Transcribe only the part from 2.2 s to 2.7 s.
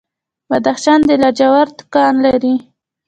لري